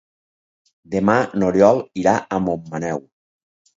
Demà 0.95 1.17
n'Oriol 1.41 1.83
irà 2.05 2.15
a 2.17 2.41
Montmaneu. 2.47 3.09